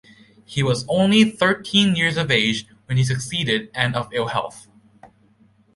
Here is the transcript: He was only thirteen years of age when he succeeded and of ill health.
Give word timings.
He 0.45 0.63
was 0.63 0.83
only 0.87 1.23
thirteen 1.29 1.95
years 1.95 2.17
of 2.17 2.31
age 2.31 2.65
when 2.85 2.97
he 2.97 3.03
succeeded 3.03 3.69
and 3.75 3.95
of 3.95 4.11
ill 4.11 4.29
health. 4.29 4.67